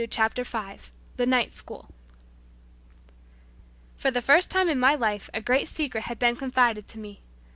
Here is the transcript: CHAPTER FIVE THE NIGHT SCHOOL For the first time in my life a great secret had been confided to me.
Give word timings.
CHAPTER 0.09 0.43
FIVE 0.43 0.91
THE 1.17 1.27
NIGHT 1.27 1.53
SCHOOL 1.53 1.87
For 3.97 4.09
the 4.09 4.19
first 4.19 4.49
time 4.49 4.67
in 4.67 4.79
my 4.79 4.95
life 4.95 5.29
a 5.31 5.41
great 5.41 5.67
secret 5.67 6.05
had 6.05 6.17
been 6.17 6.35
confided 6.35 6.87
to 6.87 6.97
me. 6.97 7.21